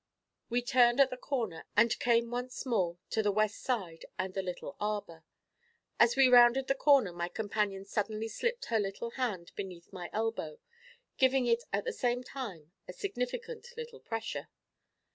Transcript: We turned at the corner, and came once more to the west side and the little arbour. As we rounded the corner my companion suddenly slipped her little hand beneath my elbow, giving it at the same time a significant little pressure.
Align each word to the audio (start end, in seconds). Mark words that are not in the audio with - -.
We 0.49 0.63
turned 0.63 0.99
at 0.99 1.11
the 1.11 1.15
corner, 1.15 1.67
and 1.77 1.99
came 1.99 2.31
once 2.31 2.65
more 2.65 2.97
to 3.11 3.21
the 3.21 3.31
west 3.31 3.59
side 3.61 4.03
and 4.17 4.33
the 4.33 4.41
little 4.41 4.75
arbour. 4.79 5.23
As 5.99 6.15
we 6.15 6.27
rounded 6.27 6.65
the 6.67 6.73
corner 6.73 7.13
my 7.13 7.27
companion 7.29 7.85
suddenly 7.85 8.27
slipped 8.27 8.65
her 8.65 8.79
little 8.79 9.11
hand 9.11 9.51
beneath 9.55 9.93
my 9.93 10.09
elbow, 10.11 10.57
giving 11.19 11.45
it 11.45 11.65
at 11.71 11.85
the 11.85 11.93
same 11.93 12.23
time 12.23 12.71
a 12.87 12.93
significant 12.93 13.67
little 13.77 13.99
pressure. 13.99 14.49